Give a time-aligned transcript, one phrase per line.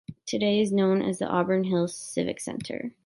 [0.25, 2.95] Today, it is known as the Auburn Hills Civic Center.